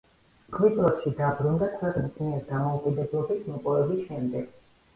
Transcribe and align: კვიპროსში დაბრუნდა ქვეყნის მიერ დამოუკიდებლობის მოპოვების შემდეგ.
კვიპროსში 0.55 1.13
დაბრუნდა 1.19 1.67
ქვეყნის 1.75 2.17
მიერ 2.23 2.43
დამოუკიდებლობის 2.49 3.47
მოპოვების 3.53 4.05
შემდეგ. 4.11 4.53